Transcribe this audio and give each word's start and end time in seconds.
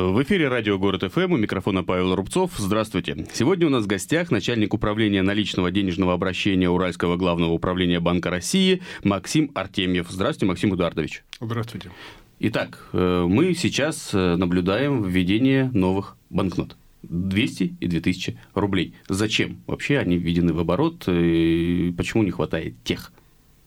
В 0.00 0.22
эфире 0.22 0.46
радио 0.46 0.78
«Город 0.78 1.02
ФМ» 1.12 1.32
у 1.32 1.36
микрофона 1.38 1.82
Павел 1.82 2.14
Рубцов. 2.14 2.52
Здравствуйте. 2.56 3.26
Сегодня 3.32 3.66
у 3.66 3.70
нас 3.70 3.82
в 3.82 3.88
гостях 3.88 4.30
начальник 4.30 4.72
управления 4.72 5.22
наличного 5.22 5.72
денежного 5.72 6.14
обращения 6.14 6.70
Уральского 6.70 7.16
главного 7.16 7.50
управления 7.50 7.98
Банка 7.98 8.30
России 8.30 8.80
Максим 9.02 9.50
Артемьев. 9.56 10.06
Здравствуйте, 10.08 10.46
Максим 10.46 10.72
Эдуардович. 10.72 11.24
Здравствуйте. 11.40 11.90
Итак, 12.38 12.90
э, 12.92 13.26
мы 13.28 13.54
сейчас 13.54 14.10
э, 14.14 14.36
наблюдаем 14.36 15.02
введение 15.02 15.68
новых 15.74 16.16
банкнот. 16.30 16.76
200 17.02 17.78
и 17.80 17.86
2000 17.88 18.38
рублей. 18.54 18.94
Зачем 19.08 19.62
вообще 19.66 19.98
они 19.98 20.16
введены 20.16 20.52
в 20.52 20.60
оборот? 20.60 21.08
И 21.08 21.92
почему 21.96 22.22
не 22.22 22.30
хватает 22.30 22.74
тех 22.84 23.12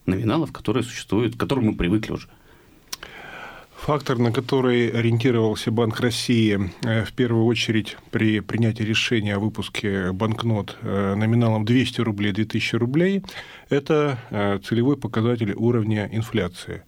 номиналов, 0.05 0.53
которые 0.53 0.83
существуют, 0.83 1.35
к 1.35 1.39
которым 1.41 1.65
мы 1.65 1.75
привыкли 1.75 2.13
уже? 2.13 2.29
Фактор, 3.81 4.19
на 4.19 4.31
который 4.31 4.89
ориентировался 4.89 5.71
Банк 5.71 5.99
России 6.01 6.71
э, 6.83 7.03
в 7.03 7.13
первую 7.13 7.45
очередь 7.45 7.97
при 8.11 8.39
принятии 8.39 8.83
решения 8.83 9.33
о 9.33 9.39
выпуске 9.39 10.11
банкнот 10.11 10.77
э, 10.83 11.15
номиналом 11.15 11.65
200 11.65 12.01
рублей, 12.01 12.31
2000 12.31 12.75
рублей, 12.75 13.23
это 13.69 14.19
э, 14.29 14.59
целевой 14.63 14.97
показатель 14.97 15.53
уровня 15.53 16.07
инфляции 16.11 16.83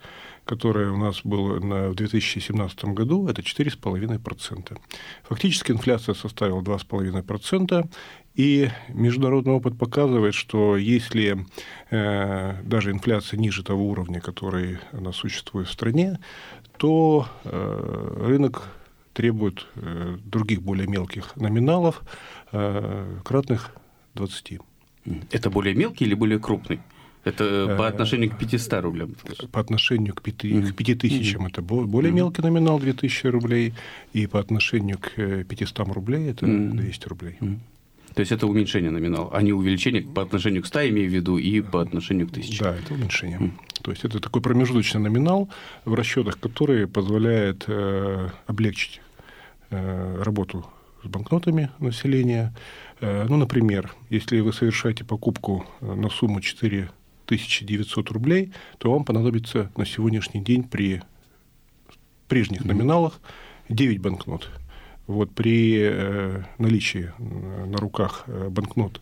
которая 0.45 0.91
у 0.91 0.97
нас 0.97 1.21
была 1.23 1.57
в 1.89 1.95
2017 1.95 2.83
году, 2.85 3.27
это 3.29 3.41
4,5%. 3.41 4.77
Фактически 5.23 5.71
инфляция 5.71 6.15
составила 6.15 6.61
2,5%, 6.61 7.89
и 8.35 8.69
международный 8.89 9.53
опыт 9.53 9.77
показывает, 9.77 10.33
что 10.33 10.75
если 10.75 11.45
э, 11.91 12.61
даже 12.63 12.91
инфляция 12.91 13.39
ниже 13.39 13.63
того 13.63 13.87
уровня, 13.87 14.21
который 14.21 14.79
у 14.91 15.01
нас 15.01 15.15
существует 15.17 15.67
в 15.67 15.71
стране, 15.71 16.17
то 16.77 17.27
э, 17.43 18.25
рынок 18.27 18.69
требует 19.13 19.67
э, 19.75 20.17
других 20.25 20.61
более 20.61 20.87
мелких 20.87 21.35
номиналов, 21.35 22.01
э, 22.51 23.19
кратных 23.23 23.71
20. 24.15 24.59
Это 25.31 25.49
более 25.49 25.75
мелкий 25.75 26.05
или 26.05 26.13
более 26.13 26.39
крупный? 26.39 26.79
Это 27.23 27.75
по 27.77 27.87
отношению 27.87 28.31
к 28.31 28.37
500 28.37 28.81
рублям? 28.81 29.15
По 29.51 29.61
отношению 29.61 30.13
к 30.13 30.21
5, 30.21 30.71
к 30.71 30.75
5 30.75 30.99
тысячам 30.99 31.45
это 31.45 31.61
более 31.61 32.11
мелкий 32.11 32.41
номинал 32.41 32.79
2000 32.79 33.27
рублей, 33.27 33.73
и 34.11 34.27
по 34.27 34.39
отношению 34.39 34.97
к 34.99 35.43
500 35.45 35.79
рублей 35.89 36.29
это 36.31 36.45
200 36.45 37.07
рублей. 37.07 37.37
То 38.15 38.19
есть 38.19 38.31
это 38.31 38.45
уменьшение 38.47 38.91
номинала, 38.91 39.29
а 39.33 39.41
не 39.41 39.53
увеличение 39.53 40.01
по 40.01 40.21
отношению 40.21 40.61
к 40.61 40.67
100, 40.67 40.89
имею 40.89 41.09
в 41.09 41.13
виду, 41.13 41.37
и 41.37 41.61
по 41.61 41.81
отношению 41.81 42.27
к 42.27 42.31
1000. 42.31 42.63
Да, 42.63 42.75
это 42.75 42.93
уменьшение. 42.93 43.39
Mm. 43.39 43.51
То 43.81 43.91
есть 43.91 44.05
это 44.05 44.19
такой 44.19 44.41
промежуточный 44.41 45.01
номинал 45.01 45.49
в 45.83 45.93
расчетах, 45.93 46.39
который 46.39 46.87
позволяет 46.87 47.65
э, 47.67 48.29
облегчить 48.45 49.01
э, 49.71 50.21
работу 50.21 50.65
с 51.03 51.07
банкнотами 51.07 51.71
населения. 51.79 52.53
Э, 53.01 53.25
ну, 53.27 53.37
например, 53.37 53.93
если 54.09 54.39
вы 54.39 54.53
совершаете 54.53 55.03
покупку 55.03 55.65
э, 55.81 55.93
на 55.93 56.09
сумму 56.09 56.39
4900 56.39 58.11
рублей, 58.11 58.53
то 58.77 58.91
вам 58.91 59.05
понадобится 59.05 59.71
на 59.75 59.85
сегодняшний 59.85 60.41
день 60.41 60.63
при 60.63 61.01
прежних 62.27 62.63
номиналах 62.63 63.19
9 63.69 63.99
банкнот. 63.99 64.49
Вот 65.07 65.31
при 65.35 65.77
э, 65.81 66.43
наличии 66.57 67.11
э, 67.17 67.65
на 67.65 67.77
руках 67.77 68.23
э, 68.27 68.47
банкнот 68.49 69.01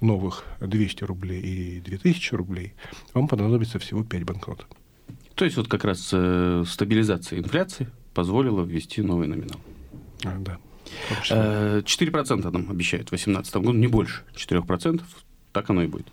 новых 0.00 0.44
200 0.60 1.04
рублей 1.04 1.40
и 1.40 1.80
2000 1.80 2.34
рублей, 2.34 2.74
вам 3.14 3.28
понадобится 3.28 3.78
всего 3.78 4.02
5 4.02 4.24
банкнот. 4.24 4.66
То 5.34 5.44
есть 5.44 5.56
вот 5.56 5.68
как 5.68 5.84
раз 5.84 6.06
стабилизация 6.06 7.38
инфляции 7.38 7.88
позволила 8.14 8.64
ввести 8.64 9.02
новый 9.02 9.28
номинал. 9.28 9.60
А, 10.24 10.36
да. 10.38 10.58
4% 11.28 12.50
нам 12.50 12.70
обещают 12.70 13.08
в 13.08 13.10
2018 13.10 13.54
году, 13.56 13.72
не 13.72 13.86
больше 13.86 14.24
4%, 14.34 15.02
так 15.52 15.70
оно 15.70 15.82
и 15.82 15.86
будет. 15.86 16.06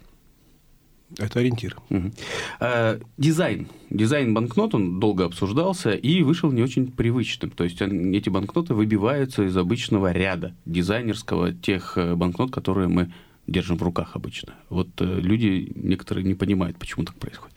Это 1.17 1.39
ориентир. 1.39 1.75
Угу. 1.89 2.11
А, 2.59 2.99
дизайн. 3.17 3.67
Дизайн 3.89 4.33
банкнот, 4.33 4.75
он 4.75 4.99
долго 4.99 5.25
обсуждался 5.25 5.91
и 5.91 6.21
вышел 6.21 6.51
не 6.51 6.61
очень 6.61 6.91
привычным. 6.91 7.49
То 7.51 7.63
есть 7.63 7.81
эти 7.81 8.29
банкноты 8.29 8.73
выбиваются 8.73 9.43
из 9.43 9.57
обычного 9.57 10.11
ряда 10.11 10.53
дизайнерского 10.65 11.53
тех 11.53 11.97
э, 11.97 12.15
банкнот, 12.15 12.51
которые 12.51 12.87
мы 12.87 13.11
держим 13.47 13.77
в 13.77 13.83
руках 13.83 14.15
обычно. 14.15 14.53
Вот 14.69 14.89
э, 14.99 15.19
люди 15.19 15.71
некоторые 15.75 16.23
не 16.23 16.35
понимают, 16.35 16.77
почему 16.77 17.05
так 17.05 17.15
происходит. 17.15 17.55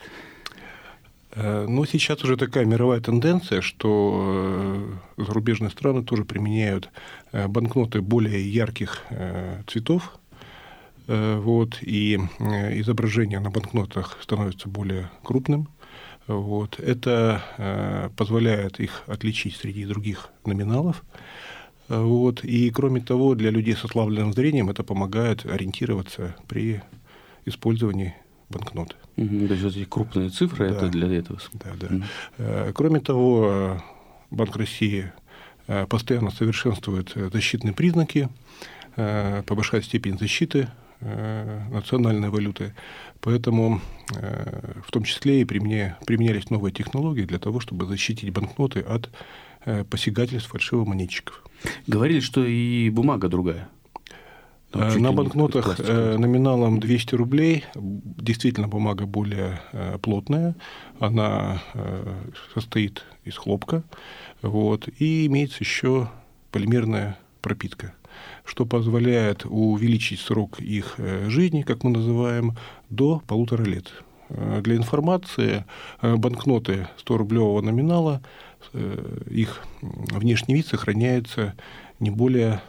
Э, 1.32 1.66
ну, 1.68 1.84
сейчас 1.84 2.24
уже 2.24 2.38
такая 2.38 2.64
мировая 2.64 3.00
тенденция, 3.00 3.60
что 3.60 4.86
зарубежные 5.18 5.70
страны 5.70 6.02
тоже 6.02 6.24
применяют 6.24 6.88
банкноты 7.32 8.00
более 8.00 8.50
ярких 8.50 9.02
цветов, 9.66 10.18
вот, 11.06 11.78
и 11.82 12.18
э, 12.38 12.80
изображение 12.80 13.40
на 13.40 13.50
банкнотах 13.50 14.18
становится 14.22 14.68
более 14.68 15.10
крупным. 15.22 15.68
Вот. 16.26 16.78
Это 16.78 17.42
э, 17.58 18.10
позволяет 18.16 18.78
их 18.78 19.02
отличить 19.06 19.56
среди 19.56 19.84
других 19.84 20.30
номиналов. 20.46 21.02
Вот. 21.88 22.44
И, 22.44 22.70
кроме 22.70 23.00
того, 23.00 23.34
для 23.34 23.50
людей 23.50 23.74
с 23.74 23.84
ослабленным 23.84 24.32
зрением 24.32 24.70
это 24.70 24.84
помогает 24.84 25.44
ориентироваться 25.44 26.36
при 26.46 26.80
использовании 27.44 28.14
банкноты. 28.48 28.94
Угу, 29.16 29.46
то 29.48 29.54
есть 29.54 29.62
вот 29.64 29.76
эти 29.76 29.84
крупные 29.84 30.30
цифры 30.30 30.70
да. 30.70 30.76
это 30.76 30.88
для 30.88 31.12
этого. 31.12 31.40
Да, 31.54 31.72
да. 31.78 31.96
Угу. 31.96 32.72
Кроме 32.74 33.00
того, 33.00 33.82
Банк 34.30 34.56
России 34.56 35.12
постоянно 35.88 36.30
совершенствует 36.30 37.12
защитные 37.32 37.74
признаки, 37.74 38.28
повышает 38.94 39.84
степень 39.84 40.18
защиты 40.18 40.68
Э, 40.68 40.81
национальной 41.02 42.30
валюты. 42.30 42.74
Поэтому 43.20 43.80
э, 44.14 44.80
в 44.86 44.90
том 44.90 45.04
числе 45.04 45.42
и 45.42 45.44
применялись 45.44 46.50
новые 46.50 46.72
технологии 46.72 47.24
для 47.24 47.38
того, 47.38 47.60
чтобы 47.60 47.86
защитить 47.86 48.30
банкноты 48.30 48.80
от 48.80 49.10
э, 49.64 49.84
посягательств 49.84 50.50
фальшивомонетчиков. 50.50 51.42
Говорили, 51.86 52.20
что 52.20 52.44
и 52.44 52.90
бумага 52.90 53.28
другая. 53.28 53.68
Там 54.70 55.02
На 55.02 55.12
банкнотах 55.12 55.78
номиналом 55.78 56.80
200 56.80 57.14
рублей 57.14 57.64
действительно 57.74 58.68
бумага 58.68 59.04
более 59.04 59.60
плотная, 60.00 60.56
она 60.98 61.60
состоит 62.54 63.04
из 63.24 63.36
хлопка, 63.36 63.82
вот, 64.40 64.88
и 64.98 65.26
имеется 65.26 65.58
еще 65.60 66.08
полимерная 66.50 67.18
пропитка 67.42 67.92
что 68.44 68.66
позволяет 68.66 69.44
увеличить 69.44 70.20
срок 70.20 70.60
их 70.60 70.94
э, 70.98 71.28
жизни, 71.28 71.62
как 71.62 71.84
мы 71.84 71.90
называем, 71.90 72.56
до 72.90 73.22
полутора 73.26 73.62
лет. 73.62 73.92
Э, 74.28 74.60
для 74.62 74.76
информации, 74.76 75.64
э, 76.00 76.16
банкноты 76.16 76.88
100-рублевого 77.04 77.60
номинала, 77.62 78.22
их 79.28 79.60
внешний 79.80 80.54
вид 80.54 80.68
сохраняется 80.68 81.54
не 81.98 82.10
более 82.10 82.62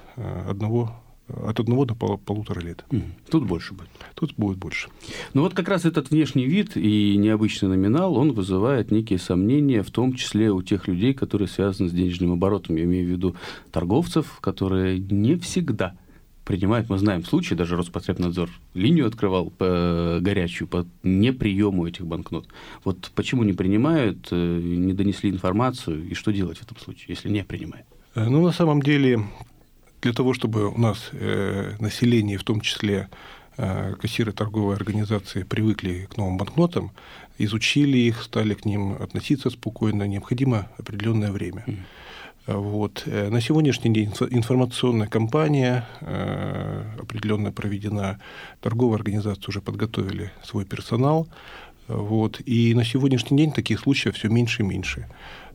одного 0.49 1.02
от 1.27 1.59
одного 1.59 1.85
до 1.85 1.95
полутора 1.95 2.59
лет. 2.59 2.85
Тут 3.29 3.45
больше 3.45 3.73
будет. 3.73 3.89
Тут 4.15 4.33
будет 4.35 4.57
больше. 4.57 4.89
Ну 5.33 5.41
вот 5.41 5.53
как 5.53 5.67
раз 5.69 5.85
этот 5.85 6.11
внешний 6.11 6.45
вид 6.45 6.75
и 6.75 7.15
необычный 7.17 7.69
номинал, 7.69 8.15
он 8.15 8.33
вызывает 8.33 8.91
некие 8.91 9.19
сомнения, 9.19 9.83
в 9.83 9.91
том 9.91 10.13
числе 10.13 10.51
у 10.51 10.61
тех 10.61 10.87
людей, 10.87 11.13
которые 11.13 11.47
связаны 11.47 11.89
с 11.89 11.93
денежным 11.93 12.33
оборотом. 12.33 12.75
Я 12.75 12.83
имею 12.83 13.07
в 13.07 13.09
виду 13.09 13.35
торговцев, 13.71 14.39
которые 14.41 14.99
не 14.99 15.35
всегда 15.37 15.95
принимают, 16.45 16.89
мы 16.89 16.97
знаем 16.97 17.23
случаи, 17.23 17.55
даже 17.55 17.75
Роспотребнадзор 17.75 18.49
линию 18.73 19.07
открывал 19.07 19.49
по 19.49 20.17
горячую 20.21 20.67
по 20.67 20.85
неприему 21.01 21.87
этих 21.87 22.05
банкнот. 22.05 22.47
Вот 22.83 23.11
почему 23.15 23.43
не 23.43 23.53
принимают, 23.53 24.27
э, 24.31 24.59
не 24.61 24.93
донесли 24.93 25.29
информацию, 25.29 26.05
и 26.05 26.13
что 26.13 26.31
делать 26.31 26.57
в 26.57 26.63
этом 26.63 26.77
случае, 26.77 27.05
если 27.09 27.29
не 27.29 27.43
принимают? 27.43 27.87
Э, 28.15 28.27
ну, 28.27 28.43
на 28.43 28.51
самом 28.51 28.81
деле, 28.81 29.21
для 30.03 30.13
того, 30.13 30.33
чтобы 30.33 30.67
у 30.67 30.77
нас 30.77 31.09
э, 31.13 31.75
население, 31.79 32.37
в 32.37 32.43
том 32.43 32.61
числе 32.61 33.07
э, 33.57 33.93
кассиры 34.01 34.33
торговой 34.33 34.75
организации, 34.75 35.43
привыкли 35.43 36.07
к 36.11 36.17
новым 36.17 36.37
банкнотам, 36.37 36.91
изучили 37.39 37.97
их, 37.97 38.21
стали 38.21 38.53
к 38.53 38.65
ним 38.65 38.97
относиться 39.01 39.49
спокойно, 39.49 40.03
необходимо 40.03 40.67
определенное 40.77 41.31
время. 41.31 41.63
Mm. 41.67 41.77
Вот. 42.47 43.03
Э, 43.05 43.29
на 43.29 43.39
сегодняшний 43.41 43.93
день 43.93 44.13
информационная 44.31 45.07
кампания 45.07 45.87
определенно 47.01 47.51
проведена, 47.53 48.19
торговые 48.61 48.97
организации 48.97 49.47
уже 49.47 49.61
подготовили 49.61 50.31
свой 50.43 50.65
персонал, 50.65 51.27
вот. 51.87 52.41
И 52.45 52.73
на 52.75 52.85
сегодняшний 52.85 53.37
день 53.37 53.51
таких 53.51 53.79
случаев 53.79 54.15
все 54.15 54.29
меньше 54.29 54.63
и 54.63 54.65
меньше. 54.65 55.07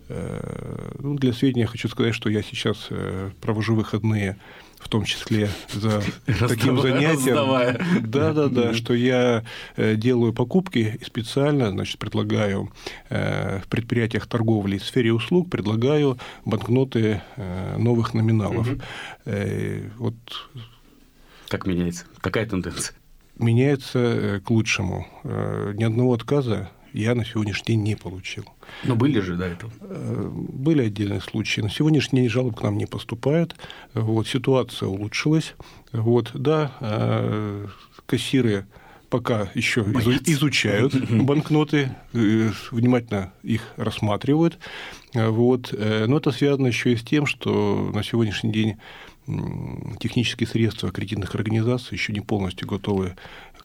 Ну, 0.09 1.15
для 1.15 1.33
сведения 1.33 1.67
хочу 1.67 1.89
сказать, 1.89 2.15
что 2.15 2.31
я 2.31 2.43
сейчас 2.43 2.89
провожу 3.41 3.75
выходные 3.75 4.39
в 4.79 4.89
том 4.89 5.05
числе 5.05 5.51
за 5.73 6.03
таким 6.49 6.81
занятием. 6.81 8.09
Да, 8.09 8.33
да, 8.33 8.49
да, 8.49 8.75
что 8.75 8.95
я 8.95 9.45
делаю 9.77 10.33
покупки 10.33 10.99
и 11.01 11.05
специально, 11.05 11.71
значит, 11.71 11.99
предлагаю 11.99 12.73
в 13.11 13.65
предприятиях 13.69 14.27
торговли 14.27 14.79
в 14.79 14.85
сфере 14.85 15.13
услуг 15.13 15.51
предлагаю 15.51 16.19
банкноты 16.45 17.23
новых 17.77 18.15
номиналов. 18.15 18.69
Вот 19.25 20.15
как 21.49 21.67
меняется? 21.67 22.05
Какая 22.21 22.47
тенденция? 22.47 22.95
Меняется 23.39 23.99
э, 23.99 24.41
к 24.41 24.51
лучшему. 24.51 25.07
Э, 25.25 25.73
ни 25.75 25.85
одного 25.85 26.13
отказа 26.13 26.71
я 27.01 27.15
на 27.15 27.25
сегодняшний 27.25 27.75
день 27.75 27.83
не 27.83 27.97
получил. 27.97 28.45
Но 28.85 28.97
были 28.97 29.21
же 29.21 29.37
до 29.37 29.47
этого? 29.47 29.73
Э, 29.81 30.31
были 30.33 30.83
отдельные 30.87 31.21
случаи. 31.21 31.61
На 31.61 31.71
сегодняшний 31.71 32.23
день 32.23 32.31
жалоб 32.31 32.57
к 32.57 32.63
нам 32.63 32.77
не 32.77 32.87
поступает. 32.87 33.55
Вот, 33.95 34.27
ситуация 34.27 34.89
улучшилась. 34.89 35.55
Вот, 35.93 36.31
да, 36.35 36.73
кассиры 38.07 38.67
пока 39.11 39.51
еще 39.55 39.85
Боятся. 39.85 40.33
изучают 40.33 40.95
банкноты, 41.11 41.97
внимательно 42.13 43.33
их 43.43 43.63
рассматривают. 43.77 44.59
Вот. 45.15 45.73
Но 45.73 46.19
это 46.19 46.31
связано 46.31 46.67
еще 46.67 46.93
и 46.93 46.97
с 46.97 47.03
тем, 47.03 47.25
что 47.27 47.91
на 47.95 48.03
сегодняшний 48.03 48.53
день 48.53 48.77
технические 50.01 50.47
средства 50.47 50.91
кредитных 50.91 51.35
организаций 51.35 51.95
еще 51.97 52.13
не 52.13 52.21
полностью 52.21 52.67
готовы 52.67 53.17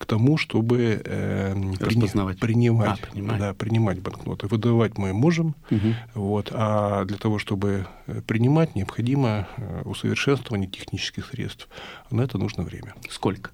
к 0.03 0.05
тому, 0.05 0.35
чтобы 0.35 1.01
э, 1.01 1.53
принимать, 1.79 3.00
а, 3.00 3.07
принимать. 3.07 3.39
Да, 3.39 3.53
принимать 3.53 4.01
банкноты. 4.01 4.47
Выдавать 4.47 4.97
мы 4.97 5.13
можем, 5.13 5.55
угу. 5.71 5.95
вот, 6.13 6.50
а 6.51 7.05
для 7.05 7.17
того, 7.17 7.39
чтобы 7.39 7.88
э, 8.07 8.21
принимать, 8.27 8.75
необходимо 8.75 9.47
э, 9.55 9.83
усовершенствование 9.85 10.69
технических 10.69 11.27
средств. 11.27 11.69
На 12.11 12.19
это 12.19 12.38
нужно 12.38 12.63
время. 12.63 12.95
Сколько? 13.09 13.51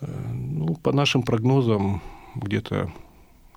Ну, 0.00 0.76
по 0.76 0.92
нашим 0.92 1.24
прогнозам, 1.24 2.00
где-то 2.36 2.92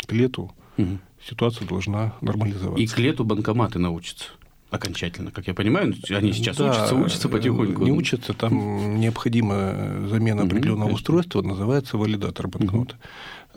к 0.07 0.11
лету 0.11 0.51
угу. 0.77 0.97
ситуация 1.23 1.67
должна 1.67 2.15
нормализоваться. 2.21 2.83
И 2.83 2.87
к 2.87 2.97
лету 2.97 3.23
банкоматы 3.23 3.77
научатся? 3.77 4.31
Окончательно, 4.73 5.31
как 5.31 5.47
я 5.47 5.53
понимаю. 5.53 5.93
Они 6.09 6.33
сейчас 6.33 6.57
да, 6.57 6.71
учатся, 6.71 6.95
учатся 6.95 7.29
потихоньку. 7.29 7.83
Не 7.83 7.91
учатся, 7.91 8.33
там 8.33 8.99
необходима 8.99 10.07
замена 10.07 10.43
определенного 10.43 10.89
mm 10.89 10.93
устройства, 10.93 11.41
называется 11.41 11.97
валидатор 11.97 12.47
банкнота. 12.47 12.95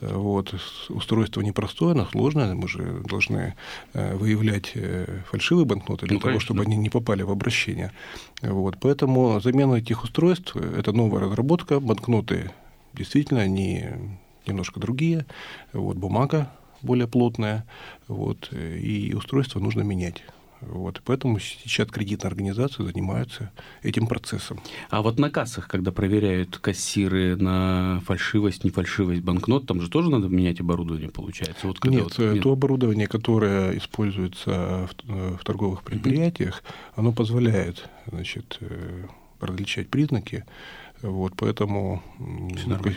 Вот. 0.01 0.55
Устройство 0.91 1.41
непростое, 1.41 1.93
оно 1.93 2.05
сложное, 2.07 2.55
мы 2.55 2.69
же 2.69 3.03
должны 3.09 3.55
э, 3.95 4.15
выявлять 4.17 4.73
э, 4.75 5.21
фальшивые 5.31 5.65
банкноты 5.65 6.07
для 6.07 6.15
ну, 6.15 6.21
того, 6.21 6.31
конечно. 6.33 6.45
чтобы 6.45 6.63
они 6.63 6.77
не 6.77 6.91
попали 6.91 7.23
в 7.23 7.31
обращение. 7.31 7.93
Вот. 8.43 8.77
Поэтому 8.81 9.41
замена 9.41 9.77
этих 9.77 10.05
устройств– 10.05 10.55
это 10.79 10.93
новая 10.93 11.21
разработка. 11.23 11.81
Банкноты 11.81 12.51
действительно 12.93 13.41
они 13.41 13.85
немножко 14.47 14.81
другие. 14.81 15.25
Вот. 15.73 15.97
Бумага 15.97 16.51
более 16.83 17.09
плотная, 17.09 17.65
вот, 18.09 18.51
и 18.53 19.15
устройство 19.15 19.61
нужно 19.61 19.83
менять. 19.83 20.23
Вот, 20.61 21.03
поэтому 21.05 21.39
сейчас 21.39 21.89
кредитные 21.89 22.29
организации 22.29 22.83
занимаются 22.83 23.51
этим 23.83 24.07
процессом. 24.07 24.61
А 24.91 25.03
вот 25.03 25.19
на 25.19 25.31
кассах, 25.31 25.69
когда 25.69 25.93
проверяют 25.93 26.59
кассиры 26.59 27.37
на 27.37 28.01
фальшивость, 28.07 28.65
нефальшивость 28.65 29.23
банкнот, 29.23 29.67
там 29.67 29.81
же 29.81 29.91
тоже 29.91 30.11
надо 30.11 30.29
менять 30.29 30.61
оборудование, 30.61 31.11
получается? 31.11 31.67
Вот 31.67 31.85
нет, 31.85 32.05
вот, 32.05 32.19
нет, 32.19 32.43
то 32.43 32.53
оборудование, 32.53 33.07
которое 33.07 33.77
используется 33.77 34.89
в, 35.05 35.37
в 35.37 35.45
торговых 35.45 35.83
предприятиях, 35.83 36.63
mm-hmm. 36.63 36.93
оно 36.97 37.13
позволяет 37.13 37.89
значит, 38.11 38.59
э, 38.61 39.07
различать 39.41 39.89
признаки 39.89 40.45
вот, 41.03 41.35
поэтому 41.37 42.03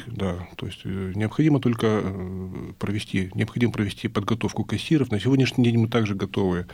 да, 0.07 0.47
то 0.55 0.65
есть 0.65 0.81
э, 0.85 1.11
необходимо 1.15 1.59
только 1.59 2.01
э, 2.03 2.73
провести, 2.79 3.29
необходимо 3.33 3.73
провести 3.73 4.07
подготовку 4.07 4.63
кассиров. 4.63 5.11
На 5.11 5.19
сегодняшний 5.19 5.65
день 5.65 5.77
мы 5.79 5.89
также 5.89 6.15
готовы 6.15 6.65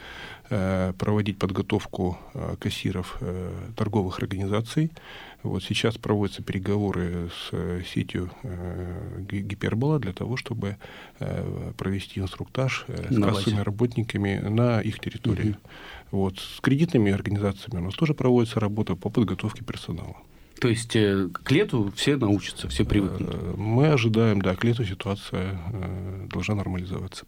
э, 0.50 0.94
проводить 0.98 1.40
подготовку 1.40 2.18
кассиров 2.60 3.20
торговых 3.76 4.20
организаций. 4.20 4.92
Вот 5.42 5.64
сейчас 5.64 5.98
проводятся 5.98 6.44
переговоры 6.44 7.30
с 7.30 7.84
сетью 7.88 8.32
Гипербола 9.30 10.00
для 10.00 10.14
того, 10.14 10.38
чтобы 10.38 10.78
провести 11.78 12.20
инструктаж 12.20 12.86
с 12.88 13.22
кассовыми 13.22 13.62
работниками 13.62 14.38
на 14.38 14.82
их 14.82 15.00
территории. 15.00 15.50
Угу. 15.50 15.58
Вот. 16.12 16.40
С 16.40 16.60
кредитными 16.62 17.12
организациями 17.12 17.82
у 17.82 17.86
нас 17.86 17.94
тоже 17.94 18.14
проводится 18.14 18.60
работа 18.60 18.96
по 18.96 19.10
подготовке 19.10 19.64
персонала. 19.64 20.16
То 20.60 20.70
есть 20.70 20.96
э, 20.96 21.30
к 21.32 21.52
лету 21.52 21.92
все 21.96 22.16
научатся, 22.16 22.70
все 22.70 22.86
привыкнут. 22.86 23.34
Э, 23.34 23.54
мы 23.58 23.90
ожидаем, 23.90 24.42
да, 24.42 24.56
к 24.56 24.64
лету 24.64 24.86
ситуация 24.86 25.60
э, 25.72 26.28
должна 26.32 26.56
нормализоваться. 26.56 27.26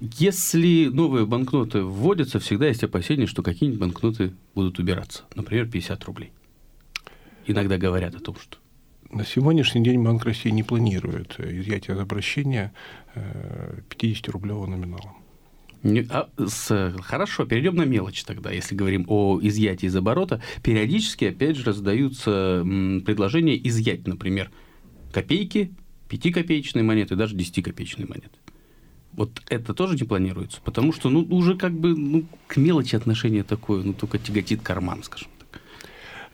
Если 0.00 0.86
новые 0.86 1.26
банкноты 1.26 1.82
вводятся, 1.82 2.38
всегда 2.40 2.66
есть 2.66 2.82
опасения, 2.82 3.26
что 3.26 3.42
какие-нибудь 3.42 3.80
банкноты 3.80 4.32
будут 4.54 4.78
убираться. 4.78 5.24
Например, 5.34 5.66
50 5.66 6.04
рублей. 6.04 6.32
Иногда 7.46 7.76
говорят 7.76 8.14
о 8.14 8.20
том, 8.20 8.36
что 8.36 8.58
на 9.10 9.24
сегодняшний 9.24 9.82
день 9.82 10.02
Банк 10.02 10.24
России 10.24 10.50
не 10.50 10.62
планирует 10.62 11.38
изъятие 11.38 11.96
из 11.96 12.00
обращения 12.00 12.72
50-рублевого 13.14 14.66
номинала. 14.66 15.12
А, 16.08 16.30
хорошо, 17.02 17.44
перейдем 17.44 17.76
на 17.76 17.84
мелочь 17.84 18.24
тогда, 18.24 18.50
если 18.50 18.74
говорим 18.74 19.04
о 19.08 19.38
изъятии 19.42 19.86
из 19.86 19.96
оборота. 19.96 20.40
Периодически, 20.62 21.26
опять 21.26 21.56
же, 21.56 21.64
раздаются 21.64 22.62
предложения 23.04 23.56
изъять, 23.68 24.06
например, 24.06 24.50
копейки, 25.12 25.74
пятикопеечные 26.08 26.82
монеты, 26.82 27.16
даже 27.16 27.36
десятикопеечные 27.36 28.06
монеты. 28.06 28.38
Вот 29.12 29.42
это 29.48 29.74
тоже 29.74 29.96
не 29.96 30.04
планируется, 30.04 30.60
потому 30.64 30.92
что 30.92 31.10
ну, 31.10 31.20
уже 31.30 31.56
как 31.56 31.72
бы 31.72 31.94
ну, 31.94 32.24
к 32.48 32.56
мелочи 32.56 32.96
отношение 32.96 33.44
такое, 33.44 33.82
ну 33.82 33.92
только 33.92 34.18
тяготит 34.18 34.62
карман, 34.62 35.02
скажем. 35.02 35.28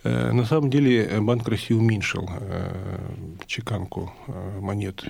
Э, 0.02 0.32
на 0.32 0.44
самом 0.44 0.70
деле 0.70 1.04
э, 1.04 1.20
Банк 1.20 1.46
России 1.48 1.74
уменьшил 1.74 2.28
э, 2.32 3.12
чеканку 3.46 4.12
монет 4.60 5.04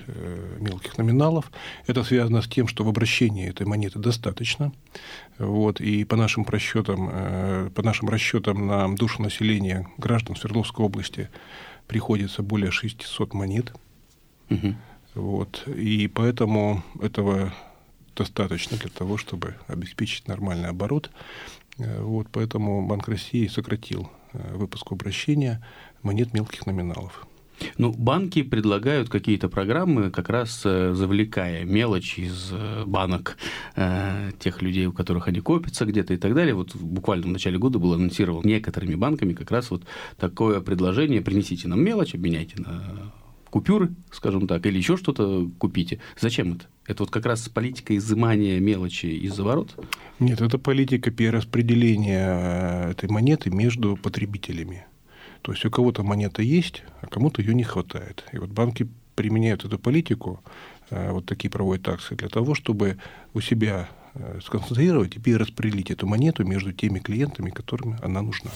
мелких 0.59 0.97
номиналов. 0.97 1.51
Это 1.87 2.03
связано 2.03 2.41
с 2.41 2.47
тем, 2.47 2.67
что 2.67 2.83
в 2.83 2.89
обращении 2.89 3.47
этой 3.47 3.65
монеты 3.65 3.99
достаточно. 3.99 4.73
Вот, 5.37 5.79
и 5.79 6.03
по 6.03 6.15
нашим 6.15 6.45
расчетам, 6.45 7.71
по 7.73 7.83
нашим 7.83 8.09
расчетам 8.09 8.67
на 8.67 8.93
душу 8.95 9.21
населения 9.21 9.87
граждан 9.97 10.35
Свердловской 10.35 10.85
области 10.85 11.29
приходится 11.87 12.41
более 12.41 12.71
600 12.71 13.33
монет. 13.33 13.73
Угу. 14.49 14.75
Вот, 15.15 15.67
и 15.67 16.07
поэтому 16.07 16.83
этого 17.01 17.53
достаточно 18.15 18.77
для 18.77 18.89
того, 18.89 19.17
чтобы 19.17 19.55
обеспечить 19.67 20.27
нормальный 20.27 20.69
оборот. 20.69 21.09
Вот, 21.77 22.27
поэтому 22.31 22.85
Банк 22.85 23.07
России 23.07 23.47
сократил 23.47 24.11
Э, 24.33 24.55
выпуску 24.55 24.95
обращения 24.95 25.61
монет 26.03 26.33
мелких 26.33 26.65
номиналов. 26.65 27.27
Ну, 27.77 27.91
банки 27.91 28.41
предлагают 28.41 29.09
какие-то 29.09 29.49
программы, 29.49 30.09
как 30.09 30.29
раз 30.29 30.61
э, 30.65 30.93
завлекая 30.93 31.63
мелочь 31.65 32.17
из 32.17 32.49
э, 32.51 32.85
банок 32.85 33.37
э, 33.75 34.31
тех 34.39 34.61
людей, 34.61 34.85
у 34.85 34.93
которых 34.93 35.27
они 35.27 35.41
копятся 35.41 35.85
где-то 35.85 36.13
и 36.13 36.17
так 36.17 36.33
далее. 36.33 36.55
Вот 36.55 36.75
буквально 36.75 37.27
в 37.27 37.29
начале 37.29 37.59
года 37.59 37.77
было 37.77 37.95
анонсировано 37.95 38.47
некоторыми 38.47 38.95
банками 38.95 39.33
как 39.33 39.51
раз 39.51 39.69
вот 39.69 39.83
такое 40.17 40.61
предложение 40.61 41.21
«принесите 41.21 41.67
нам 41.67 41.81
мелочь, 41.81 42.15
обменяйте 42.15 42.55
на 42.61 43.13
купюры, 43.51 43.93
скажем 44.11 44.47
так, 44.47 44.65
или 44.65 44.77
еще 44.77 44.97
что-то 44.97 45.47
купите. 45.59 45.99
Зачем 46.19 46.53
это? 46.53 46.65
Это 46.87 47.03
вот 47.03 47.11
как 47.11 47.25
раз 47.27 47.47
политика 47.47 47.95
изымания 47.95 48.59
мелочи 48.59 49.05
из-за 49.05 49.43
ворот? 49.43 49.77
Нет, 50.19 50.41
это 50.41 50.57
политика 50.57 51.11
перераспределения 51.11 52.87
э, 52.87 52.91
этой 52.91 53.09
монеты 53.09 53.51
между 53.51 53.97
потребителями. 53.97 54.85
То 55.43 55.51
есть 55.51 55.63
у 55.65 55.69
кого-то 55.69 56.03
монета 56.03 56.41
есть, 56.41 56.83
а 57.01 57.07
кому-то 57.07 57.41
ее 57.41 57.53
не 57.53 57.63
хватает. 57.63 58.23
И 58.31 58.37
вот 58.37 58.49
банки 58.49 58.87
применяют 59.15 59.65
эту 59.65 59.77
политику, 59.77 60.41
э, 60.89 61.11
вот 61.11 61.25
такие 61.25 61.49
проводят 61.49 61.87
акции, 61.87 62.15
для 62.15 62.29
того, 62.29 62.55
чтобы 62.55 62.97
у 63.33 63.41
себя 63.41 63.89
э, 64.13 64.39
сконцентрировать 64.43 65.15
и 65.15 65.19
перераспределить 65.19 65.91
эту 65.91 66.07
монету 66.07 66.45
между 66.45 66.71
теми 66.71 66.99
клиентами, 66.99 67.49
которым 67.51 67.97
она 68.01 68.21
нужна. 68.21 68.51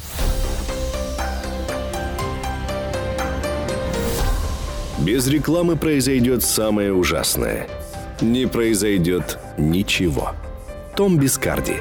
Без 5.04 5.28
рекламы 5.28 5.76
произойдет 5.76 6.42
самое 6.42 6.94
ужасное. 6.94 7.68
Не 8.22 8.48
произойдет 8.48 9.38
ничего. 9.58 10.32
Том 10.96 11.20
Бискарди. 11.20 11.76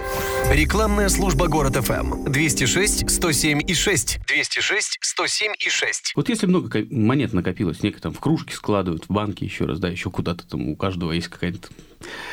Рекламная 0.53 1.09
служба 1.09 1.47
город 1.47 1.77
ФМ 1.77 2.25
206 2.25 3.09
107 3.09 3.61
и 3.65 3.73
6 3.73 4.19
206 4.27 4.99
107 5.01 5.53
и 5.65 5.69
6. 5.71 6.13
Вот 6.17 6.29
если 6.29 6.47
много 6.47 6.85
монет 6.91 7.33
накопилось, 7.33 7.85
некие 7.85 8.01
там 8.01 8.13
в 8.13 8.19
кружке 8.19 8.57
складывают, 8.57 9.05
в 9.05 9.13
банке 9.13 9.45
еще 9.45 9.67
раз, 9.67 9.79
да, 9.79 9.89
еще 9.89 10.11
куда-то 10.11 10.45
там 10.49 10.69
у 10.71 10.75
каждого 10.75 11.13
есть 11.13 11.29
какая-то 11.29 11.69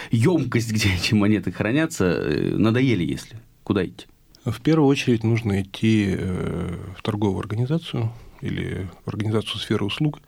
емкость, 0.10 0.72
где 0.72 0.96
эти 0.96 1.14
монеты 1.14 1.52
хранятся, 1.52 2.06
э, 2.06 2.56
надоели 2.58 3.04
если? 3.04 3.38
Куда 3.64 3.86
идти? 3.86 4.08
В 4.46 4.60
первую 4.62 4.88
очередь 4.88 5.24
нужно 5.24 5.62
идти 5.62 6.16
э, 6.18 6.76
в 6.98 7.04
торговую 7.04 7.40
организацию 7.40 8.12
или 8.42 8.90
в 9.06 9.10
организацию 9.10 9.60
сферы 9.60 9.86
услуг. 9.86 10.20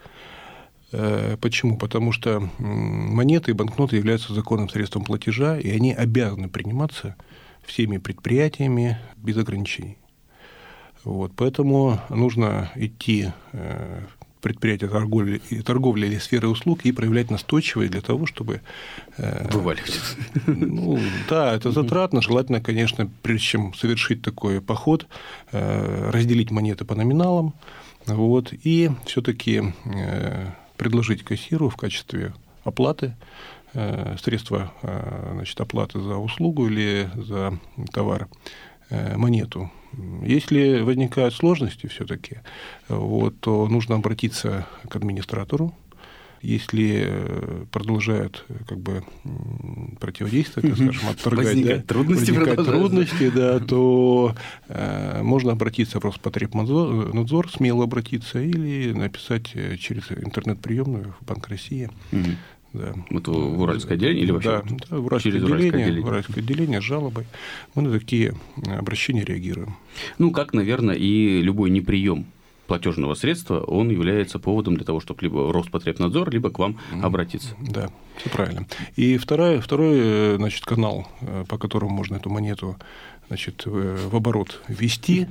Э, 0.93 1.37
почему? 1.41 1.77
Потому 1.77 2.11
что 2.11 2.49
монеты 2.59 3.51
и 3.51 3.53
банкноты 3.55 3.97
являются 3.97 4.33
законным 4.33 4.69
средством 4.69 5.03
платежа, 5.03 5.59
и 5.59 5.69
они 5.71 5.91
обязаны 5.91 6.49
приниматься 6.49 7.15
всеми 7.65 7.97
предприятиями 7.97 8.99
без 9.17 9.37
ограничений. 9.37 9.97
Вот, 11.03 11.33
поэтому 11.35 11.99
нужно 12.09 12.71
идти 12.75 13.31
э, 13.51 14.01
в 14.07 14.41
предприятия 14.41 14.87
торговли, 14.87 15.39
торговли 15.65 16.05
или 16.05 16.17
сферы 16.17 16.47
услуг 16.47 16.81
и 16.83 16.91
проявлять 16.91 17.31
настойчивость 17.31 17.91
для 17.91 18.01
того, 18.01 18.27
чтобы... 18.27 18.61
Э, 19.17 19.49
Вываливать. 19.51 19.99
Ну, 20.45 20.99
да, 21.27 21.55
это 21.55 21.71
затратно. 21.71 22.21
Желательно, 22.21 22.61
конечно, 22.61 23.09
прежде 23.23 23.45
чем 23.45 23.73
совершить 23.73 24.21
такой 24.21 24.61
поход, 24.61 25.07
э, 25.51 26.11
разделить 26.11 26.51
монеты 26.51 26.85
по 26.85 26.93
номиналам, 26.93 27.55
вот, 28.05 28.53
и 28.53 28.91
все-таки 29.05 29.63
предложить 30.83 31.23
кассиру 31.23 31.69
в 31.69 31.77
качестве 31.77 32.33
оплаты 32.63 33.15
Э, 33.75 34.17
средства 34.21 34.71
э, 34.83 35.29
значит, 35.33 35.59
оплаты 35.59 35.99
за 35.99 36.17
услугу 36.17 36.67
или 36.67 37.09
за 37.15 37.57
товар 37.91 38.27
э, 38.91 39.17
монету. 39.17 39.71
Если 40.21 40.81
возникают 40.81 41.33
сложности 41.33 41.87
все-таки, 41.87 42.41
вот, 42.87 43.39
то 43.39 43.67
нужно 43.67 43.95
обратиться 43.95 44.67
к 44.87 44.95
администратору. 44.95 45.73
Если 46.43 47.09
продолжают 47.71 48.45
как 48.67 48.77
бы 48.77 49.03
противодействовать, 49.99 50.69
так 50.69 50.77
скажем, 50.77 51.09
отторгать, 51.09 51.45
возникают 51.47 51.85
да, 51.85 51.93
трудности, 51.93 52.31
возникают 52.31 52.65
трудности 52.65 53.29
да, 53.29 53.59
то 53.59 54.35
э, 54.67 55.23
можно 55.23 55.53
обратиться 55.53 55.99
в 55.99 56.03
Роспотребнадзор, 56.03 57.49
смело 57.49 57.85
обратиться, 57.85 58.41
или 58.41 58.91
написать 58.91 59.55
через 59.79 60.11
интернет-приемную 60.11 61.15
в 61.19 61.25
Банк 61.25 61.47
России. 61.47 61.89
Угу 62.11 62.29
да. 62.73 62.95
Вот 63.11 63.27
в 63.27 63.61
Уральское 63.61 63.95
отделение 63.95 64.23
или 64.23 64.31
вообще? 64.31 64.49
Да, 64.49 64.77
да 64.89 64.97
в 64.97 65.05
Уральское 65.05 65.31
через 65.31 65.43
отделение, 65.43 65.69
Уральское 65.69 65.83
отделение. 65.83 66.05
Уральское 66.05 66.43
отделение 66.43 66.81
с 66.81 66.83
жалобой. 66.83 67.25
Мы 67.75 67.81
на 67.83 67.99
такие 67.99 68.33
обращения 68.65 69.23
реагируем. 69.23 69.75
Ну, 70.17 70.31
как, 70.31 70.53
наверное, 70.53 70.95
и 70.95 71.41
любой 71.41 71.69
неприем 71.69 72.25
платежного 72.73 73.13
средства, 73.13 73.59
он 73.59 73.91
является 73.91 74.39
поводом 74.39 74.73
для 74.73 74.83
того, 74.83 74.99
чтобы 74.99 75.21
либо 75.21 75.53
Роспотребнадзор, 75.53 76.31
либо 76.31 76.49
к 76.49 76.57
вам 76.57 76.79
обратиться. 77.03 77.49
Да, 77.61 77.91
все 78.17 78.29
правильно. 78.31 78.65
И 78.95 79.17
второй, 79.17 79.59
второй 79.59 80.37
значит, 80.37 80.65
канал, 80.65 81.07
э, 81.21 81.45
по 81.47 81.59
которому 81.59 81.93
можно 81.93 82.15
эту 82.15 82.31
монету 82.31 82.77
значит, 83.27 83.67
в 83.67 84.15
оборот 84.15 84.59
ввести, 84.67 85.27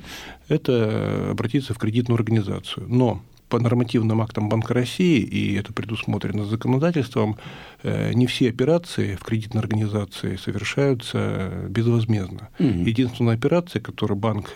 это 0.46 1.30
обратиться 1.32 1.74
в 1.74 1.78
кредитную 1.78 2.16
организацию. 2.16 2.86
Но 2.88 3.20
по 3.48 3.58
нормативным 3.58 4.20
актам 4.22 4.48
Банка 4.48 4.72
России, 4.72 5.18
и 5.18 5.56
это 5.56 5.72
предусмотрено 5.72 6.44
законодательством, 6.44 7.38
э, 7.82 8.12
не 8.14 8.28
все 8.28 8.50
операции 8.50 9.16
в 9.16 9.24
кредитной 9.24 9.62
организации 9.62 10.36
совершаются 10.36 11.66
безвозмездно. 11.68 12.50
Угу. 12.60 12.68
Единственная 12.68 13.34
операция, 13.34 13.82
которую 13.82 14.16
банк 14.16 14.52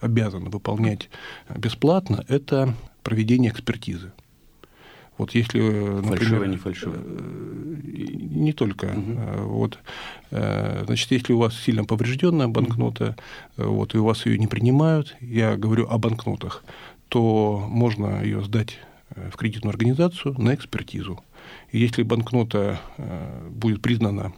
э, 0.00 0.04
обязан 0.06 0.50
выполнять 0.50 1.10
бесплатно, 1.54 2.24
это 2.28 2.74
проведение 3.02 3.50
экспертизы. 3.50 4.12
Вот 5.16 5.34
если, 5.34 5.60
например, 5.60 6.18
фальшивая, 6.18 6.48
не 6.48 6.56
фальшивая, 6.56 7.00
не 7.00 8.52
только. 8.52 8.84
Угу. 8.84 9.48
Вот, 9.48 9.78
значит, 10.30 11.10
если 11.10 11.32
у 11.32 11.38
вас 11.38 11.58
сильно 11.58 11.84
поврежденная 11.84 12.46
банкнота, 12.46 13.16
угу. 13.56 13.68
вот, 13.70 13.94
и 13.96 13.98
у 13.98 14.04
вас 14.04 14.26
ее 14.26 14.38
не 14.38 14.46
принимают, 14.46 15.16
я 15.20 15.56
говорю 15.56 15.88
о 15.90 15.98
банкнотах, 15.98 16.62
то 17.08 17.64
можно 17.68 18.22
ее 18.22 18.44
сдать 18.44 18.78
э, 19.10 19.30
в 19.32 19.36
кредитную 19.36 19.72
организацию 19.72 20.34
на 20.38 20.54
экспертизу. 20.54 21.20
И 21.70 21.78
если 21.78 22.02
банкнота 22.02 22.80
э, 22.96 23.48
будет 23.50 23.82
признана 23.82 24.32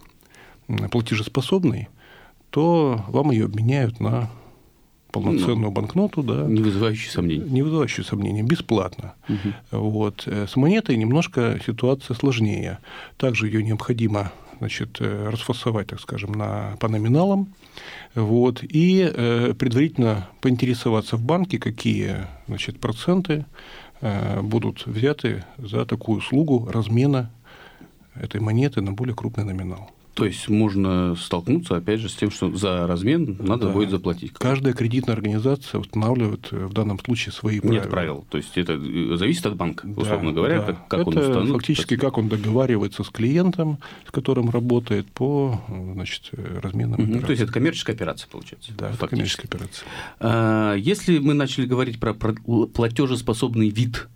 платежеспособной, 0.90 1.88
то 2.50 3.05
вам 3.09 3.33
ее 3.33 3.47
обменяют 3.47 4.00
на 4.00 4.31
полноценную 5.12 5.59
ну, 5.59 5.71
банкноту, 5.71 6.23
да. 6.23 6.45
Не 6.47 6.62
вызывающую 6.62 7.11
сомнений. 7.11 7.45
Не 7.49 7.62
вызывающую 7.62 8.05
сомнений, 8.05 8.43
бесплатно. 8.43 9.14
Угу. 9.29 9.81
Вот. 9.81 10.23
Э, 10.26 10.47
с 10.47 10.57
монетой 10.57 10.97
немножко 10.97 11.61
ситуация 11.64 12.14
сложнее. 12.14 12.79
Также 13.17 13.47
ее 13.47 13.62
необходимо 13.62 14.33
значит, 14.61 14.99
э, 15.00 15.29
расфасовать, 15.31 15.88
так 15.88 16.00
скажем, 16.00 16.33
на, 16.33 16.76
по 16.79 16.88
номиналам, 16.88 17.55
вот, 18.14 18.62
и 18.62 19.11
э, 19.12 19.55
предварительно 19.55 20.29
поинтересоваться 20.40 21.17
в 21.17 21.23
банке, 21.23 21.59
какие 21.59 22.26
значит, 22.47 22.79
проценты 22.79 23.47
э, 24.02 24.40
будут 24.43 24.87
взяты 24.87 25.45
за 25.57 25.87
такую 25.87 26.19
услугу 26.19 26.69
размена 26.71 27.31
этой 28.14 28.40
монеты 28.40 28.83
на 28.83 28.93
более 28.93 29.14
крупный 29.14 29.45
номинал. 29.45 29.90
То 30.14 30.25
есть 30.25 30.49
можно 30.49 31.14
столкнуться, 31.17 31.76
опять 31.76 32.00
же, 32.00 32.09
с 32.09 32.14
тем, 32.14 32.31
что 32.31 32.55
за 32.55 32.87
размен 32.87 33.37
надо 33.38 33.67
да. 33.67 33.73
будет 33.73 33.90
заплатить. 33.90 34.33
Каждая 34.33 34.75
кредитная 34.75 35.14
организация 35.14 35.81
устанавливает 35.81 36.49
э, 36.50 36.67
в 36.67 36.73
данном 36.73 36.99
случае 36.99 37.33
свои 37.33 37.61
правила. 37.61 37.81
Нет 37.81 37.90
правил. 37.90 38.25
То 38.29 38.38
есть 38.38 38.57
это 38.59 38.73
э, 38.73 39.17
зависит 39.17 39.47
от 39.47 39.57
банка, 39.57 39.87
условно 39.87 40.31
да, 40.31 40.37
говоря, 40.37 40.59
да. 40.61 40.67
как, 40.67 40.88
как 40.88 41.00
это 41.00 41.09
он 41.11 41.19
установит. 41.19 41.52
Фактически, 41.52 41.97
как 41.97 42.19
он 42.19 42.29
договаривается 42.29 43.05
с 43.05 43.09
клиентом, 43.09 43.79
с 44.07 44.11
которым 44.11 44.50
работает 44.50 45.07
по 45.12 45.61
значит, 45.95 46.31
разменным 46.62 47.00
угу. 47.00 47.21
То 47.21 47.31
есть 47.31 47.43
это 47.43 47.52
коммерческая 47.52 47.95
операция, 47.95 48.29
получается. 48.29 48.73
Да, 48.76 48.90
это 48.90 49.07
коммерческая 49.07 49.47
операция. 49.47 49.87
А, 50.19 50.75
если 50.75 51.19
мы 51.19 51.35
начали 51.35 51.67
говорить 51.67 52.00
про 52.00 52.14
платежеспособный 52.14 53.69
вид 53.69 54.09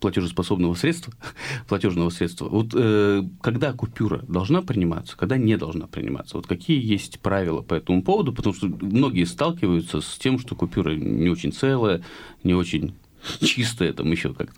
платежеспособного 0.00 0.74
средства, 0.74 1.12
платежного 1.68 2.10
средства, 2.10 2.48
вот 2.48 2.68
э, 2.74 3.22
когда 3.40 3.72
купюра 3.72 4.24
должна 4.28 4.62
приниматься, 4.62 5.16
когда 5.16 5.36
не 5.36 5.56
должна 5.56 5.86
приниматься, 5.86 6.36
вот 6.36 6.46
какие 6.46 6.84
есть 6.84 7.20
правила 7.20 7.62
по 7.62 7.74
этому 7.74 8.02
поводу, 8.02 8.32
потому 8.32 8.54
что 8.54 8.66
многие 8.66 9.24
сталкиваются 9.24 10.00
с 10.00 10.18
тем, 10.18 10.38
что 10.38 10.54
купюра 10.54 10.94
не 10.94 11.28
очень 11.28 11.52
целая, 11.52 12.02
не 12.42 12.54
очень 12.54 12.94
чистая, 13.40 13.92
там 13.92 14.10
еще 14.10 14.32
как-то. 14.32 14.54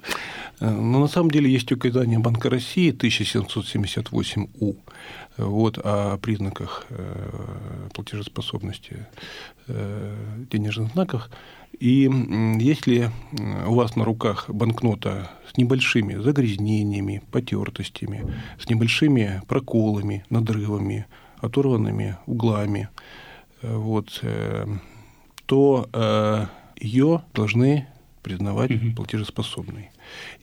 Э, 0.60 0.70
ну, 0.70 1.00
на 1.00 1.08
самом 1.08 1.30
деле 1.30 1.50
есть 1.50 1.70
указание 1.72 2.18
Банка 2.18 2.50
России 2.50 2.92
1778У 2.92 4.76
вот, 5.37 5.78
о 5.78 6.18
признаках 6.18 6.87
э, 6.90 7.88
платежеспособности 7.94 9.06
э, 9.68 10.44
денежных 10.50 10.92
знаков. 10.92 11.30
И 11.78 12.10
если 12.58 13.10
у 13.66 13.75
вас 13.75 13.94
на 13.94 14.04
руках 14.04 14.46
банкнота 14.48 15.30
с 15.52 15.56
небольшими 15.56 16.14
загрязнениями, 16.14 17.22
потертостями, 17.30 18.34
с 18.58 18.68
небольшими 18.68 19.42
проколами, 19.46 20.25
надрывами, 20.28 21.06
оторванными 21.37 22.16
углами, 22.26 22.88
вот, 23.62 24.25
то 25.46 26.48
ее 26.80 27.22
должны 27.32 27.87
признавать 28.28 28.70
угу. 28.70 28.92
платежеспособной. 28.94 29.90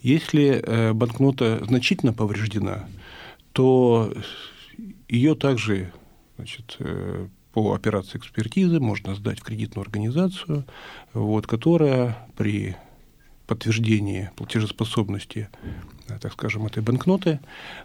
Если 0.02 0.62
э, 0.64 0.94
банкнота 0.94 1.64
значительно 1.66 2.14
повреждена, 2.14 2.88
то 3.52 4.12
ее 5.08 5.36
также 5.36 5.94
значит, 6.38 6.78
э, 6.80 7.28
по 7.54 7.74
операции 7.74 8.18
экспертизы 8.18 8.80
можно 8.80 9.14
сдать 9.14 9.40
в 9.40 9.44
кредитную 9.44 9.84
организацию, 9.84 10.66
вот, 11.14 11.46
которая 11.46 12.28
при 12.36 12.76
подтверждении 13.46 14.30
платежеспособности, 14.36 15.50
э, 16.08 16.18
так 16.20 16.34
скажем, 16.34 16.66
этой 16.66 16.82
банкноты, 16.82 17.40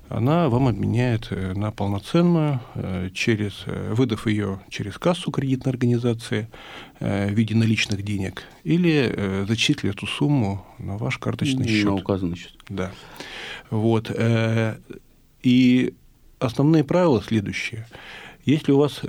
она 0.09 0.49
вам 0.49 0.69
обменяет 0.69 1.29
э, 1.31 1.53
на 1.55 1.71
полноценную, 1.71 2.61
э, 2.75 3.11
через, 3.13 3.65
выдав 3.67 4.27
ее 4.27 4.61
через 4.69 4.99
кассу 4.99 5.31
кредитной 5.31 5.73
организации 5.73 6.49
в 6.99 7.31
виде 7.31 7.55
наличных 7.55 8.03
денег, 8.03 8.43
или 8.63 9.45
зачислит 9.49 9.97
эту 9.97 10.07
сумму 10.07 10.67
на 10.79 10.99
ваш 10.99 11.17
карточный 11.17 11.67
счет. 11.67 11.87
На 11.87 11.95
указанный 11.95 12.37
счет. 12.37 12.53
Да. 12.69 12.93
Вот. 13.71 14.15
И 15.43 15.95
основные 16.39 16.85
правила 16.85 17.23
следующие. 17.23 17.87
Если 18.45 18.73
у 18.73 18.79
вас 18.79 19.01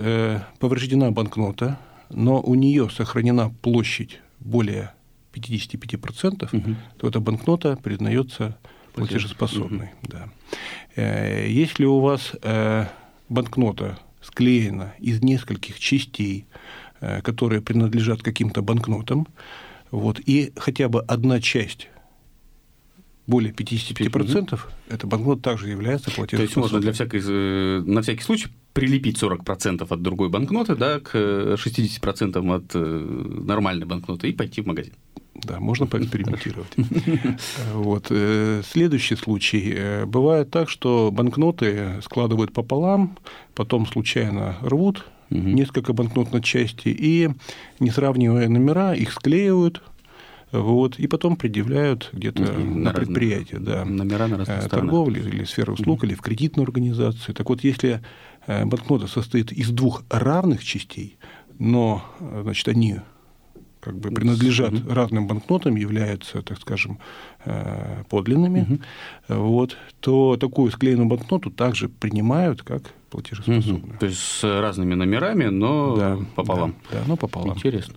повреждена 0.60 1.12
банкнота, 1.12 1.80
но 2.10 2.42
у 2.42 2.56
нее 2.56 2.90
сохранена 2.90 3.50
площадь 3.62 4.22
более 4.40 4.94
55%, 5.34 6.50
угу. 6.52 6.76
то 6.98 7.08
эта 7.08 7.20
банкнота 7.20 7.78
признается 7.78 8.58
платежеспособной. 8.94 9.92
Угу. 10.04 10.12
Да. 10.12 10.30
Э, 10.96 11.48
если 11.50 11.86
у 11.86 12.00
вас 12.00 12.34
э, 12.42 12.86
банкнота 13.30 14.00
склеена 14.22 14.94
из 15.00 15.22
нескольких 15.22 15.80
частей, 15.80 16.46
э, 17.00 17.22
которые 17.22 17.62
принадлежат 17.62 18.22
каким-то 18.22 18.62
банкнотам, 18.62 19.28
вот, 19.90 20.20
и 20.26 20.54
хотя 20.56 20.90
бы 20.90 21.02
одна 21.02 21.42
часть 21.42 21.90
более 23.32 23.54
55%, 23.54 24.60
эта 24.90 25.08
банкнота 25.08 25.42
также 25.42 25.70
является 25.70 26.12
платежеспособной. 26.12 26.38
То 26.38 26.44
есть 26.44 26.56
можно 26.58 26.80
для 26.80 26.92
всякой, 26.92 27.22
э, 27.24 27.82
на 27.86 28.02
всякий 28.02 28.24
случай 28.24 28.48
прилепить 28.74 29.18
40% 29.18 29.88
от 29.90 30.02
другой 30.02 30.30
банкноты 30.30 30.76
да, 30.76 31.00
к 31.00 31.16
60% 31.16 32.56
от 32.56 32.76
э, 32.76 33.44
нормальной 33.46 33.86
банкноты 33.86 34.30
и 34.30 34.34
пойти 34.34 34.62
в 34.62 34.68
магазин. 34.68 34.94
Да, 35.34 35.60
можно 35.60 35.88
поэкспериментировать. 35.88 36.74
Вот. 37.74 38.08
Э, 38.10 38.62
следующий 38.70 39.16
случай. 39.16 40.06
Бывает 40.06 40.52
так, 40.52 40.70
что 40.70 41.10
банкноты 41.12 42.02
складывают 42.04 42.52
пополам, 42.54 43.18
потом 43.56 43.88
случайно 43.88 44.58
рвут 44.62 45.06
несколько 45.32 45.94
банкнот 45.94 46.34
на 46.34 46.42
части 46.42 46.90
и, 46.90 47.30
не 47.80 47.90
сравнивая 47.90 48.50
номера, 48.50 48.94
их 48.94 49.14
склеивают, 49.14 49.82
вот, 50.52 51.00
и 51.00 51.08
потом 51.08 51.36
предъявляют 51.38 52.10
где-то 52.12 52.44
на, 52.44 52.60
на 52.60 52.94
предприятие, 52.94 53.60
да, 53.60 53.86
номера 53.86 54.28
на 54.28 54.44
э, 54.44 54.68
торговли 54.68 55.20
или 55.20 55.46
сферы 55.46 55.74
услуг, 55.74 56.04
mm-hmm. 56.04 56.08
или 56.08 56.16
в 56.16 56.22
кредитную 56.22 56.66
организацию. 56.66 57.34
Так 57.34 57.50
вот, 57.50 57.64
если 57.64 58.02
э, 58.48 58.66
банкнота 58.66 59.08
состоит 59.08 59.52
из 59.52 59.70
двух 59.70 60.04
равных 60.10 60.64
частей, 60.64 61.18
но 61.58 62.04
э, 62.20 62.42
значит, 62.44 62.68
они 62.68 62.98
как 63.82 63.98
бы 63.98 64.12
принадлежат 64.12 64.72
mm-hmm. 64.72 64.94
разным 64.94 65.28
банкнотам, 65.28 65.76
являются, 65.76 66.42
так 66.42 66.60
скажем, 66.60 67.00
подлинными, 68.10 68.60
mm-hmm. 68.60 69.38
вот, 69.38 69.78
то 70.00 70.38
такую 70.38 70.72
склеенную 70.72 71.08
банкноту 71.08 71.50
также 71.50 71.90
принимают 71.90 72.62
как 72.62 72.84
платежеспособны. 73.12 73.90
Угу. 73.90 73.98
То 74.00 74.06
есть 74.06 74.20
с 74.20 74.44
разными 74.44 74.96
номерами, 74.96 75.46
но 75.46 75.96
да, 75.96 76.20
пополам. 76.36 76.76
Да, 76.90 77.00
да, 77.00 77.04
но 77.08 77.18
пополам. 77.18 77.56
Интересно. 77.56 77.96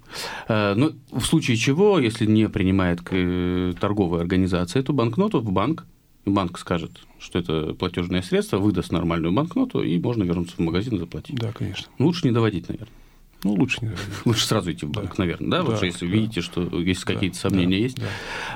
Э, 0.48 0.74
ну, 0.74 0.92
в 1.12 1.22
случае 1.22 1.56
чего, 1.56 1.98
если 1.98 2.26
не 2.26 2.48
принимает 2.48 3.00
э, 3.10 3.72
торговая 3.80 4.20
организация 4.20 4.80
эту 4.80 4.92
банкноту 4.92 5.40
в 5.40 5.50
банк, 5.50 5.86
банк 6.26 6.58
скажет, 6.58 6.90
что 7.18 7.38
это 7.38 7.74
платежное 7.74 8.22
средство, 8.22 8.58
выдаст 8.58 8.92
нормальную 8.92 9.32
банкноту, 9.32 9.82
и 9.82 9.98
можно 9.98 10.24
вернуться 10.24 10.56
в 10.56 10.60
магазин 10.60 10.96
и 10.96 10.98
заплатить. 10.98 11.36
Да, 11.36 11.52
конечно. 11.52 11.86
Лучше 11.98 12.26
не 12.26 12.32
доводить, 12.32 12.68
наверное. 12.68 12.92
Ну, 13.44 13.52
лучше 13.52 13.78
не. 13.82 13.90
Лучше 14.24 14.46
сразу 14.46 14.72
идти 14.72 14.86
в 14.86 14.90
банк, 14.90 15.10
да. 15.10 15.14
наверное, 15.18 15.50
да? 15.50 15.58
да 15.58 15.64
вот 15.64 15.82
если 15.82 16.06
да. 16.06 16.12
видите, 16.12 16.40
что 16.40 16.62
есть 16.80 17.04
да, 17.04 17.12
какие-то 17.12 17.36
сомнения 17.36 17.76
да, 17.76 17.82
есть. 17.82 17.98
Да. 17.98 18.06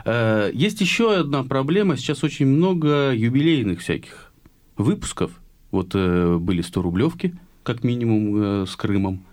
Э, 0.06 0.50
есть 0.52 0.80
еще 0.80 1.14
одна 1.14 1.44
проблема. 1.44 1.96
Сейчас 1.96 2.24
очень 2.24 2.46
много 2.46 3.12
юбилейных 3.14 3.80
всяких 3.80 4.32
выпусков 4.78 5.30
вот 5.70 5.90
э, 5.94 6.38
были 6.38 6.64
100-рублевки, 6.64 7.34
как 7.62 7.84
минимум, 7.84 8.62
э, 8.62 8.66
с 8.66 8.74
Крымом. 8.74 9.24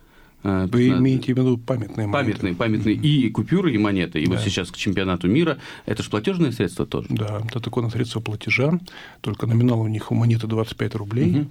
Вы 0.43 0.89
имеете 0.89 1.33
в 1.33 1.38
виду 1.39 1.57
памятные 1.57 2.05
монеты? 2.05 2.33
Памятные, 2.33 2.53
памятные 2.53 2.95
и 2.95 3.31
купюры, 3.31 3.74
и 3.74 3.79
монеты. 3.79 4.21
И 4.21 4.27
да. 4.27 4.33
вот 4.33 4.41
сейчас 4.41 4.69
к 4.69 4.77
чемпионату 4.77 5.27
мира 5.27 5.57
это 5.88 6.03
же 6.03 6.09
платежные 6.12 6.51
средства 6.51 6.85
тоже. 6.85 7.07
Да, 7.09 7.41
это 7.47 7.59
такое 7.59 7.89
средство 7.89 8.19
платежа, 8.19 8.79
только 9.21 9.47
номинал 9.47 9.81
у 9.81 9.88
них 9.88 10.12
у 10.12 10.15
монеты 10.15 10.45
25 10.45 10.95
рублей. 10.95 11.31
Угу. 11.31 11.47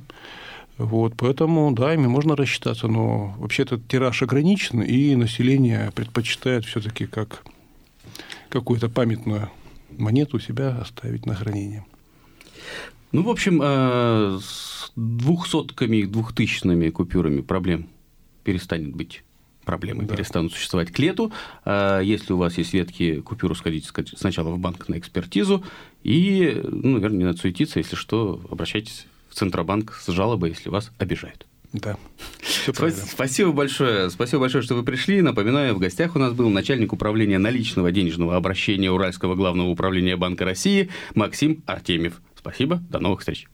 Вот, 0.76 1.14
поэтому, 1.16 1.73
да, 1.73 1.95
ими 1.95 2.07
можно 2.07 2.35
рассчитаться, 2.35 2.88
но 2.88 3.35
вообще 3.38 3.62
этот 3.62 3.87
тираж 3.87 4.23
ограничен, 4.23 4.83
и 4.83 5.14
население 5.14 5.93
предпочитает 5.95 6.64
все-таки 6.64 7.07
как 7.07 7.45
какую-то 8.49 8.88
памятную 8.88 9.50
монету 9.97 10.38
у 10.38 10.40
себя 10.40 10.76
оставить 10.81 11.26
на 11.26 11.35
хранение. 11.35 11.87
Ну, 13.12 13.23
в 13.23 13.28
общем, 13.28 13.61
э, 13.62 14.38
с 14.43 14.90
двухсотками 14.97 15.99
и 15.99 16.07
двухтысячными 16.07 16.90
купюрами 16.90 17.40
проблем 17.40 17.87
перестанет 18.43 18.95
быть 18.95 19.23
проблемы 19.64 20.04
да. 20.04 20.14
перестанут 20.14 20.52
существовать 20.52 20.90
к 20.90 20.99
лету. 20.99 21.33
Э, 21.64 22.00
если 22.02 22.33
у 22.33 22.37
вас 22.37 22.59
есть 22.59 22.73
ветки 22.75 23.21
купюру, 23.21 23.54
сходите 23.54 23.88
сначала 24.16 24.50
в 24.50 24.59
банк 24.59 24.88
на 24.88 24.99
экспертизу. 24.99 25.62
И, 26.02 26.61
ну, 26.64 26.95
наверное, 26.95 27.19
не 27.19 27.25
надо 27.25 27.38
суетиться. 27.38 27.78
Если 27.78 27.95
что, 27.95 28.40
обращайтесь 28.50 29.07
в 29.34 29.38
Центробанк 29.38 30.00
с 30.00 30.06
жалобой, 30.12 30.50
если 30.50 30.68
вас 30.68 30.92
обижают. 30.98 31.46
Да. 31.72 31.96
Спасибо 32.40 33.50
большое. 33.50 34.08
Спасибо 34.08 34.42
большое, 34.42 34.62
что 34.62 34.76
вы 34.76 34.84
пришли. 34.84 35.20
Напоминаю, 35.22 35.74
в 35.74 35.80
гостях 35.80 36.14
у 36.14 36.20
нас 36.20 36.32
был 36.32 36.48
начальник 36.48 36.92
управления 36.92 37.38
наличного 37.38 37.90
денежного 37.90 38.36
обращения 38.36 38.92
Уральского 38.92 39.34
главного 39.34 39.68
управления 39.68 40.16
Банка 40.16 40.44
России 40.44 40.88
Максим 41.16 41.64
Артемьев. 41.66 42.20
Спасибо, 42.36 42.80
до 42.90 43.00
новых 43.00 43.20
встреч. 43.20 43.48